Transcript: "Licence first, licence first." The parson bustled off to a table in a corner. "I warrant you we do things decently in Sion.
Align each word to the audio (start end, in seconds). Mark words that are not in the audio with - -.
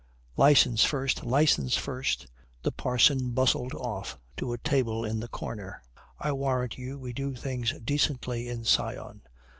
"Licence 0.35 0.83
first, 0.83 1.23
licence 1.23 1.77
first." 1.77 2.25
The 2.63 2.71
parson 2.71 3.29
bustled 3.33 3.75
off 3.75 4.17
to 4.37 4.51
a 4.51 4.57
table 4.57 5.05
in 5.05 5.21
a 5.21 5.27
corner. 5.27 5.83
"I 6.17 6.31
warrant 6.31 6.75
you 6.75 6.97
we 6.97 7.13
do 7.13 7.35
things 7.35 7.71
decently 7.83 8.49
in 8.49 8.63
Sion. 8.63 9.21